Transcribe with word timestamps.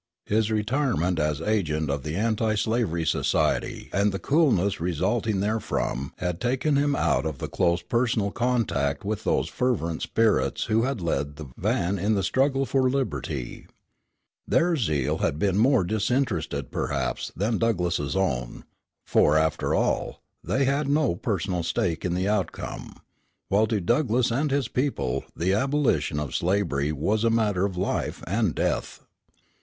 His 0.25 0.49
retirement 0.49 1.19
as 1.19 1.41
agent 1.43 1.91
of 1.91 2.01
the 2.01 2.15
Anti 2.15 2.55
slavery 2.55 3.05
Society 3.05 3.87
and 3.93 4.11
the 4.11 4.17
coolness 4.17 4.79
resulting 4.81 5.41
therefrom 5.41 6.11
had 6.17 6.41
taken 6.41 6.75
him 6.75 6.95
out 6.95 7.23
of 7.23 7.37
the 7.37 7.47
close 7.47 7.83
personal 7.83 8.31
contact 8.31 9.05
with 9.05 9.23
those 9.23 9.47
fervent 9.47 10.01
spirits 10.01 10.63
who 10.63 10.81
had 10.81 11.01
led 11.01 11.35
the 11.35 11.49
van 11.55 11.99
in 11.99 12.15
the 12.15 12.23
struggle 12.23 12.65
for 12.65 12.89
liberty. 12.89 13.67
Their 14.47 14.75
zeal 14.75 15.19
had 15.19 15.37
been 15.37 15.59
more 15.59 15.83
disinterested, 15.83 16.71
perhaps, 16.71 17.31
than 17.35 17.59
Douglass's 17.59 18.15
own; 18.15 18.63
for, 19.05 19.37
after 19.37 19.75
all, 19.75 20.19
they 20.43 20.65
had 20.65 20.89
no 20.89 21.13
personal 21.15 21.61
stake 21.61 22.03
in 22.03 22.15
the 22.15 22.27
outcome, 22.27 22.95
while 23.49 23.67
to 23.67 23.79
Douglass 23.79 24.31
and 24.31 24.49
his 24.49 24.67
people 24.67 25.25
the 25.35 25.53
abolition 25.53 26.19
of 26.19 26.33
slavery 26.35 26.91
was 26.91 27.23
a 27.23 27.29
matter 27.29 27.65
of 27.67 27.77
life 27.77 28.23
and 28.25 28.55
death. 28.55 29.01